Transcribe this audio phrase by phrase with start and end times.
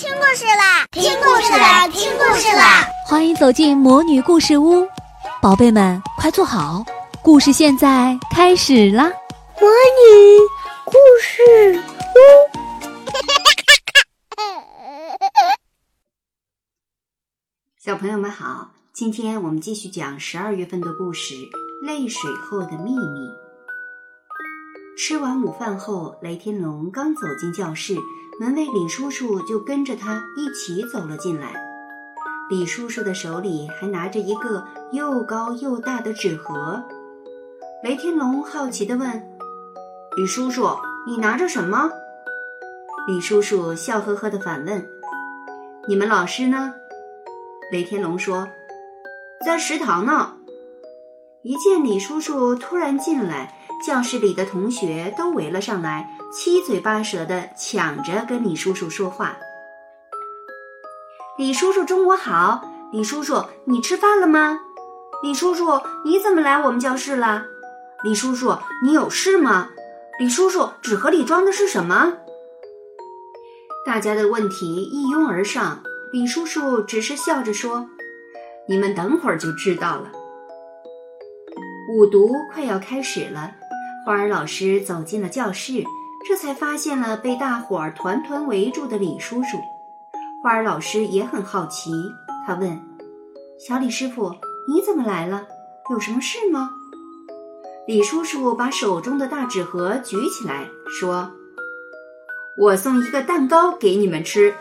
[0.00, 0.86] 听故事啦！
[0.92, 1.86] 听故事啦！
[1.88, 2.86] 听故事啦！
[3.06, 4.88] 欢迎走进魔女故事屋，
[5.42, 6.82] 宝贝们快坐好，
[7.22, 9.04] 故事现在开始啦！
[9.60, 10.38] 魔女
[10.86, 11.78] 故事
[12.16, 12.18] 屋，
[17.84, 21.34] 小朋友们好，今天我们继续讲十二月份的故事
[21.86, 22.96] 《泪水后的秘密》。
[25.02, 27.96] 吃完午饭后，雷天龙刚走进教室。
[28.38, 31.54] 门卫李叔叔就跟着他一起走了进来。
[32.50, 36.82] 李叔叔的手里还拿着一个又高又大的纸盒。
[37.82, 39.10] 雷天龙好奇地问
[40.18, 40.68] ：“李叔叔，
[41.06, 41.90] 你拿着什么？”
[43.08, 44.86] 李叔叔笑呵呵地反问
[45.88, 46.74] ：“你们老师呢？”
[47.72, 48.46] 雷天龙说
[49.46, 50.36] ：“在食堂呢。”
[51.42, 53.56] 一见李叔叔突然进来。
[53.84, 59.36] 教室里的同学都围了上来，七嘴八舌的抢着跟李叔叔说话。
[61.38, 62.62] 李叔叔，中午好！
[62.92, 64.60] 李叔叔，你吃饭了吗？
[65.22, 67.46] 李叔叔，你怎么来我们教室了？
[68.02, 69.70] 李叔叔，你有事吗？
[70.18, 72.12] 李叔叔，纸盒里装的是什么？
[73.86, 77.88] 大家的问题一拥而上，李叔叔只是笑着说
[78.68, 80.12] ：“你们等会儿就知道了。”
[81.96, 83.54] 午读快要开始了。
[84.04, 85.84] 花儿老师走进了教室，
[86.26, 89.58] 这才发现了被大伙儿团团围住的李叔叔。
[90.42, 91.92] 花儿老师也很好奇，
[92.46, 92.80] 他问
[93.60, 94.34] ：“小李师傅，
[94.66, 95.46] 你怎么来了？
[95.90, 96.70] 有什么事吗？”
[97.86, 100.66] 李叔叔把手中的大纸盒举起来，
[100.98, 101.30] 说
[102.58, 104.54] ：“我送一个蛋糕给你们吃。”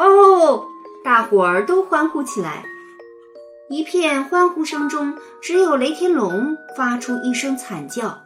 [0.00, 0.66] 哦，
[1.04, 2.64] 大伙儿都欢呼起来。
[3.72, 8.20] 一片欢呼声中，只有雷天龙发出一声惨叫。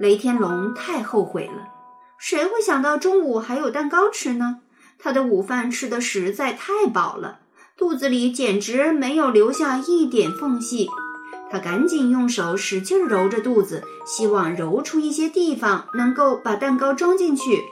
[0.00, 1.68] 雷天龙太后悔了，
[2.18, 4.58] 谁会想到中午还有蛋糕吃呢？
[4.98, 7.38] 他的午饭吃的实在太饱了，
[7.76, 10.88] 肚子里简直没有留下一点缝隙。
[11.48, 17.62] 他赶紧用手使劲揉着肚子，希望揉出一些地方能够把蛋糕装进去。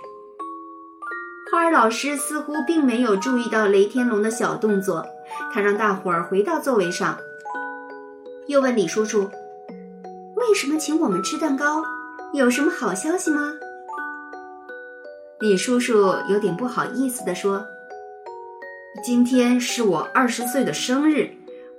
[1.50, 5.04] 花儿老师似乎并没有注意到雷天龙的小动作。
[5.52, 7.18] 他让大伙儿回到座位上，
[8.46, 9.30] 又问李叔叔
[10.36, 11.82] ：“为什么请我们吃蛋糕？
[12.32, 13.52] 有什么好消息吗？”
[15.40, 17.64] 李叔叔有点不好意思地说
[19.04, 21.30] ：“今天是我二十岁的生日，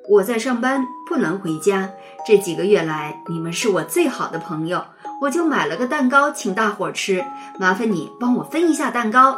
[0.10, 1.92] 我在上班，不能回家。
[2.26, 4.84] 这几个月来，你们是我最好的朋友，
[5.22, 7.24] 我就买了个蛋糕请大伙儿吃。
[7.60, 9.38] 麻烦你帮我分一下蛋糕。”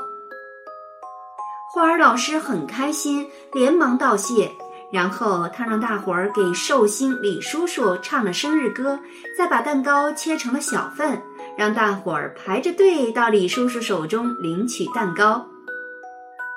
[1.74, 4.52] 花儿老师很开心，连忙道谢。
[4.92, 9.00] 然后他让大伙儿给寿星李叔叔唱了生日歌，
[9.36, 11.20] 再把蛋糕切成了小份，
[11.58, 15.48] 让大伙儿排着队到李叔叔手中领取蛋糕。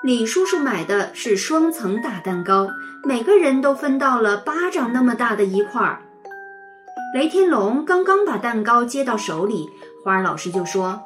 [0.03, 2.69] 李叔叔买的是双层大蛋糕，
[3.03, 6.03] 每个人都分到了巴掌那么大的一块儿。
[7.15, 9.71] 雷天龙刚刚把蛋糕接到手里，
[10.05, 11.01] 花儿老师就说：“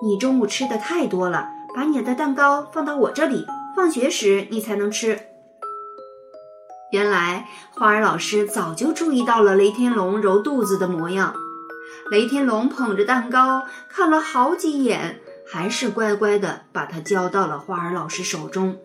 [0.00, 5.20] 你中午吃的太多了。”把你的蛋糕放到我这里，放学时你才能吃。
[6.92, 11.34] 原来花儿老师早就注意到了雷天龙揉肚子的模样。
[12.10, 18.78] 雷天龙捧着蛋糕看了好几眼，还是乖乖的把它交到了花儿老师手中，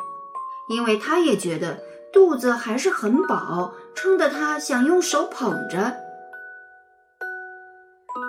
[0.69, 1.79] 因为他也觉得
[2.13, 6.04] 肚子还是很饱，撑得他想用手捧着。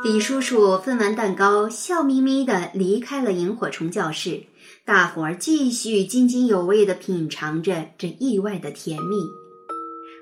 [0.04, 4.44] 李叔叔分完蛋糕，笑眯眯地离开了萤火虫教室。
[4.84, 9.16] 大伙儿继续津津有味地品尝着这意外的甜蜜。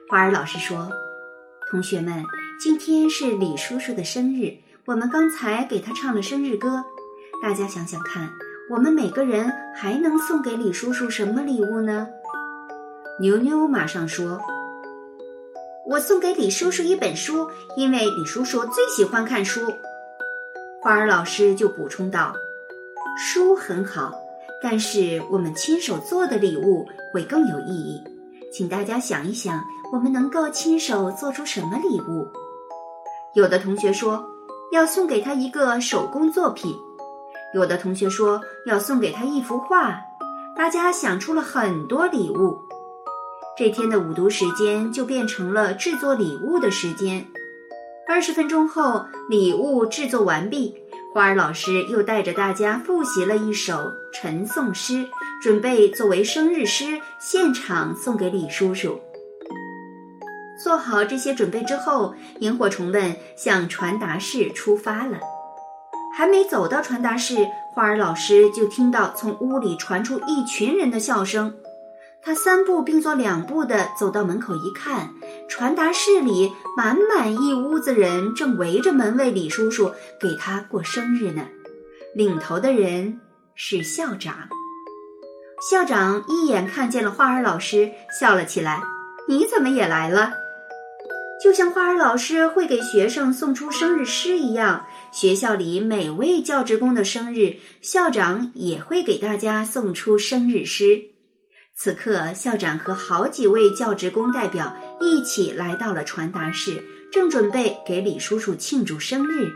[0.09, 0.91] 花儿老师说
[1.71, 2.25] ：“同学们，
[2.59, 6.85] 今天是李叔叔的生日，我们刚才给他唱了生日歌。
[7.43, 8.31] 大家想想看，
[8.71, 12.07] 我们每个人还能送给李叔叔什么礼物呢？”
[13.21, 14.41] 牛牛马上说。
[15.87, 17.47] 我送给李叔叔一本书，
[17.77, 19.61] 因为李叔叔最喜欢看书。
[20.81, 22.35] 花儿老师就补充道
[23.21, 24.13] ：“书很好，
[24.63, 28.03] 但是我们亲手做的礼物会更有意义。
[28.51, 32.27] 请大家想一想，我们能够亲手做出什么礼物？”
[33.35, 34.25] 有的同学说
[34.73, 36.75] 要送给他一个手工作品，
[37.53, 40.01] 有的同学说要送给他一幅画。
[40.57, 42.59] 大家想出了很多礼物。
[43.57, 47.25] 这天的午读时间就变成了制作礼物的时间。
[48.09, 50.75] 二十分钟后，礼物制作完毕，
[51.13, 55.07] 花儿老师又带着大家复习了一首晨诵诗，
[55.41, 59.01] 准备作为生日诗现场送给李叔叔。
[60.61, 65.21] 做好这些准备之后，萤火虫们向传达室出发了。
[66.17, 67.37] 还没走到传达室，
[67.73, 71.55] 花儿老师就听到从屋里传出一群人的笑声。
[72.25, 75.15] 他三步并作两步地走到门口，一看，
[75.47, 81.43] 传达室里满满一屋子人正围着门卫李叔叔给他过生日呢。
[82.15, 83.21] 领头的人
[83.55, 84.49] 是校长。
[85.71, 88.83] 校长一眼看见了花儿老师，笑了起来
[89.29, 90.33] ：“你怎么也来了？”
[91.43, 101.11] 就像花儿老师会给学生送出生日诗一样，学校里每位教职工的生日，校长也会给大家送出生日诗。
[101.77, 106.81] 此刻，校长和好几位教职工代表一起来到了传达室，
[107.11, 109.51] 正准备给李叔叔庆祝生日。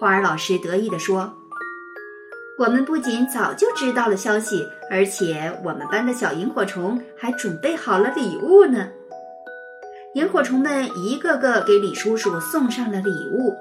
[0.00, 1.30] 花儿老师得意地说
[2.58, 8.88] ：“我们不仅早就知道了消息，而且我们班的小萤火虫还准备好了礼物呢。”
[10.16, 13.54] 萤火虫们一个个给李叔叔送上了礼物。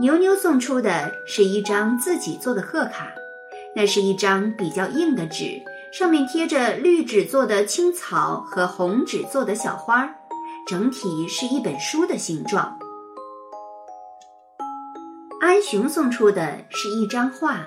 [0.00, 3.12] 牛牛送出的是一张自己做的贺卡，
[3.76, 5.60] 那是一张比较硬的纸，
[5.92, 10.08] 上面贴着绿纸做的青草和红纸做的小花，
[10.66, 12.78] 整体是一本书的形状。
[15.38, 17.66] 安雄送出的是一张画，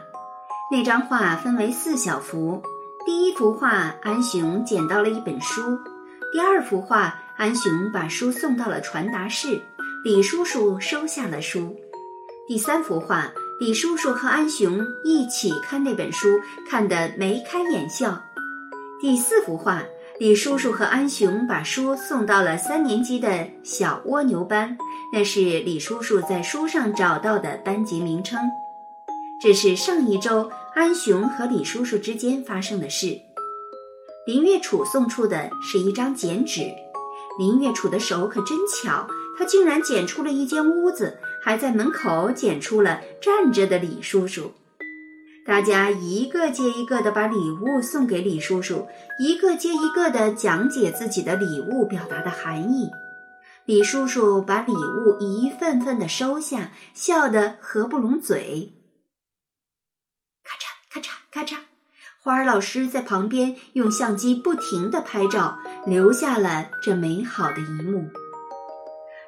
[0.72, 2.64] 那张画分为四小幅，
[3.06, 5.78] 第一幅画安雄捡到了一本书，
[6.34, 7.22] 第二幅画。
[7.38, 9.62] 安雄把书送到了传达室，
[10.06, 11.76] 李叔叔收下了书。
[12.48, 16.28] 第三幅画，李叔叔和安雄一起看那本书，
[16.70, 18.22] 看得眉开眼笑。
[19.00, 19.82] 第四幅画，
[20.20, 24.78] 李叔叔和安雄把书送到了三年级的小蜗牛班，
[25.14, 28.38] 那是李叔叔在书上找到的班级名称。
[29.42, 33.18] 这是上一周安雄和李叔叔之间发生的事。
[34.28, 36.60] 林月楚送出的是一张剪纸。
[37.40, 39.08] 林月楚的手可真巧，
[39.38, 44.52] 他竟然剪出了一间屋子，还在门口捡出了站着的李叔叔。
[45.46, 48.88] 大家一个接一个的把礼物送给李叔叔，
[49.20, 52.90] 一个接一个的讲解自己的礼物表达的含义。
[53.66, 58.74] 李叔叔把礼物一份份的收下，笑得合不拢嘴。
[60.44, 61.60] 咔嚓咔嚓咔嚓。
[62.24, 68.10] 花儿老师在旁边用相机不停的拍照，留下了这美好的一幕。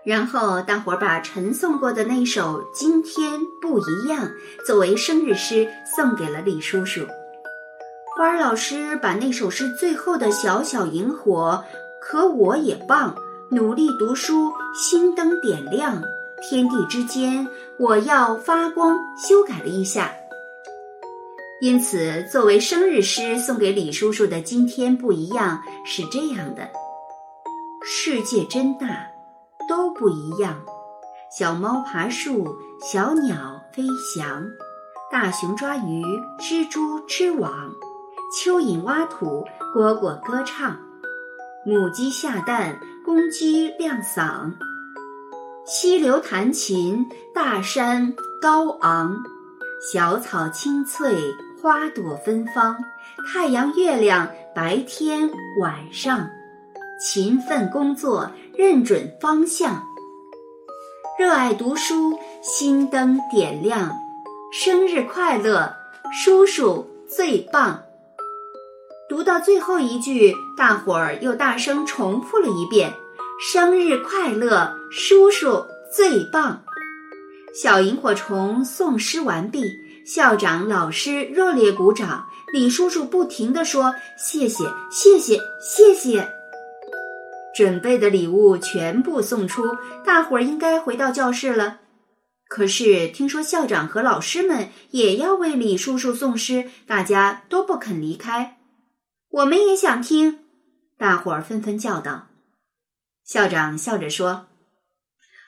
[0.07, 4.25] 然后大伙儿把陈送过的那首《今天不一样》
[4.65, 7.05] 作为生日诗送给了李叔叔。
[8.15, 11.61] 花儿老师把那首诗最后的小小萤火，
[12.01, 13.13] 可我也棒，
[13.51, 16.01] 努力读书，心灯点亮，
[16.41, 17.45] 天地之间
[17.77, 20.09] 我要发光，修改了一下。
[21.59, 26.69] 因此，作为生日诗送给李叔叔的今天不一样，是这样的：
[27.83, 29.06] 世界真大，
[29.67, 30.55] 都不一样。
[31.29, 33.83] 小猫爬树，小鸟飞
[34.15, 34.45] 翔，
[35.11, 36.03] 大熊抓鱼，
[36.39, 37.71] 蜘蛛织网，
[38.33, 40.77] 蚯蚓挖土，蝈蝈歌唱，
[41.65, 44.53] 母鸡下蛋，公鸡亮嗓，
[45.65, 47.05] 溪流弹琴，
[47.35, 49.17] 大山高昂，
[49.93, 51.15] 小草青翠。
[51.59, 52.77] 花朵芬芳，
[53.25, 55.27] 太阳、月亮，白天、
[55.59, 56.29] 晚上，
[57.01, 59.83] 勤奋工作，认准方向，
[61.19, 63.95] 热爱读书，心灯点亮，
[64.51, 65.71] 生日快乐，
[66.11, 67.83] 叔叔最棒！
[69.07, 72.91] 读到最后一句，大伙儿又大声重复了一遍
[73.39, 75.63] ：“生日快乐，叔叔
[75.95, 76.63] 最棒！”
[77.53, 79.61] 小萤火虫诵诗完毕。
[80.03, 86.27] 校长、老师热烈鼓掌，李叔叔不停地说：“谢谢，谢谢，谢谢。”
[87.57, 91.79] 准备的礼物全部送出，大伙儿应该回到教室了。
[92.47, 98.59] 可是听说校长和老师们也要为李叔叔送诗，大家都不肯离开。
[99.29, 100.39] 我们也想听，
[100.99, 102.27] 大伙儿纷纷叫道。
[103.25, 104.45] 校长笑着说：“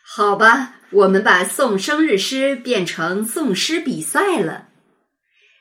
[0.03, 4.69] 好吧。”我们把送生日诗变成送诗比赛了。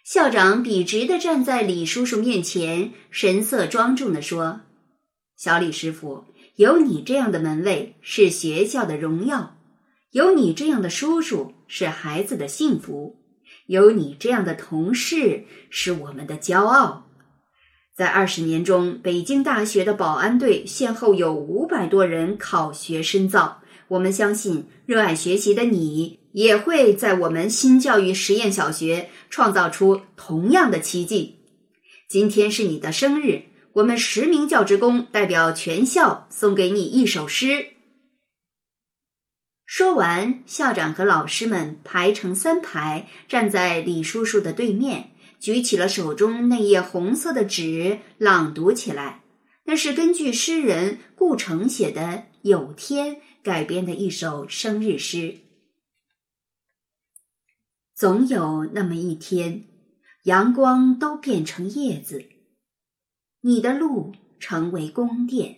[0.02, 4.62] 校长笔直地站在李叔叔面前，神色庄重地说
[5.37, 6.25] ：“小李师傅，
[6.59, 9.57] 有你这样的门卫是学校的荣耀，
[10.11, 13.21] 有你这样的叔叔是孩子的幸福，
[13.67, 17.07] 有你这样的同事是我们的骄傲。
[17.95, 31.37] 在二十年中，北京大学的保安队先后有五百多人考学深造。”我们相信，热爱学习的你也会在我们新教育实验小学创造出同样的奇迹。
[32.09, 33.45] 今天是你的生日，
[33.79, 37.75] 我们十名教职工代表全校送给你一首诗。
[39.65, 49.23] 说完，校长和老师们排成三排，站在李叔叔的对面，举起了手中那页红色的纸，朗读起来。
[49.65, 52.01] 那是根据诗人顾城写的
[52.43, 55.37] 《有天》改编的一首生日诗。
[57.95, 59.65] 总有那么一天，
[60.25, 62.25] 阳光都变成叶子，
[63.49, 65.57] 你的路成为宫殿，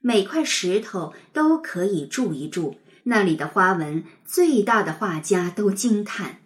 [0.00, 6.40] 每块石头都可以住一住，那里的花纹，最大的画家都惊叹。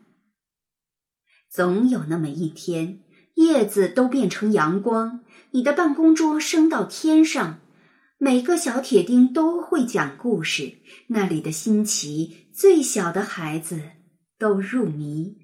[1.49, 3.05] 总有那么一天。
[3.37, 7.61] 叶子都变成阳光，你的办公桌升到天上，
[8.19, 13.93] 每个小铁钉都会讲故事，那里的新奇，最小的孩子
[14.37, 15.39] 都入迷。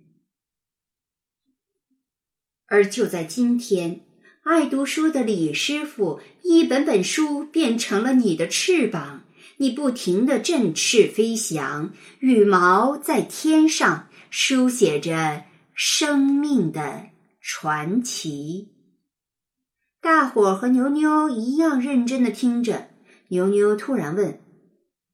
[2.66, 4.05] 而就在今天，
[4.47, 9.25] 爱读书的李师傅，一本本书变成了你的翅膀，
[9.57, 15.43] 你不停的振翅飞翔，羽毛在天上书写着
[15.75, 17.07] 生命的。
[17.41, 18.69] 传奇。
[20.00, 22.91] 大伙儿和牛牛一样认真的听着。
[23.31, 24.41] 牛牛突然问：“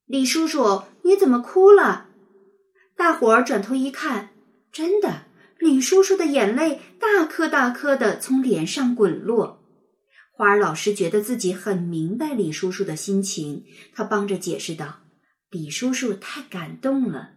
[0.05, 2.05] 李叔叔，你怎么哭了？”
[2.95, 4.29] 大伙儿转头一看，
[4.71, 5.23] 真的，
[5.63, 9.63] 李叔叔的眼泪大颗大颗的从脸上滚落。
[10.33, 15.03] 花儿老师觉得自己很明白李叔叔的心情，他帮着解释道
[15.49, 17.35] ：“李叔叔太感动了。”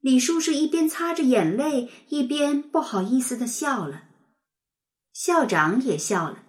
[0.00, 4.04] 李叔叔一边擦着眼泪，一边不好意思的笑了。
[5.12, 6.44] 校长也笑了。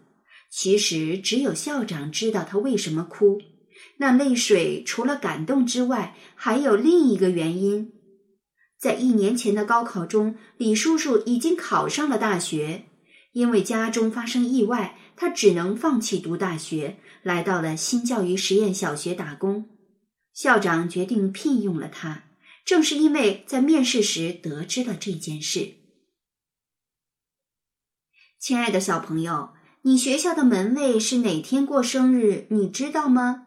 [0.49, 3.41] 其实只有校长知道他为什么哭。
[3.97, 7.91] 那泪水除了感动之外，还有另一个原因。
[8.85, 12.85] 在一年前的高考中，李叔叔已经考上了大学。
[13.31, 19.67] 因为家中发生意外，他只能放弃读大学，来到了新教育实验小学打工。
[20.35, 22.25] 校长决定聘用了他。
[22.63, 25.77] 正是因为在面试时得知了这件事，
[28.39, 32.45] 亲爱的小朋友，你学校的门卫是哪天过生日？
[32.51, 33.44] 你知道吗？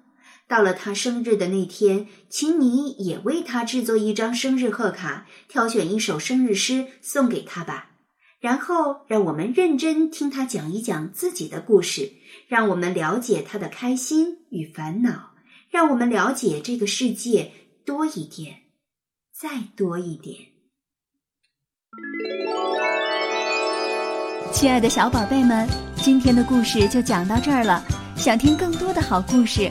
[0.49, 7.90] 到了他生日的那天，请你也为他制作一张生日贺卡，挑选一首生日诗送给他吧。
[8.40, 12.12] 然后，让我们认真听他讲一讲自己的故事，
[12.47, 15.35] 让我们了解他的开心与烦恼，
[15.71, 17.52] 让我们了解这个世界
[17.85, 18.62] 多一点。
[19.38, 20.37] 再多一点，
[24.52, 27.85] 亲爱的小宝贝们，今天的故事就讲到这儿了。
[28.17, 29.71] 想听更多的好故事，